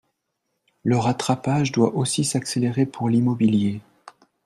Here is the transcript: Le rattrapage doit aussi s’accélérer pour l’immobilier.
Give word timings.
Le 0.83 0.97
rattrapage 0.97 1.71
doit 1.71 1.93
aussi 1.93 2.25
s’accélérer 2.25 2.87
pour 2.87 3.07
l’immobilier. 3.07 3.81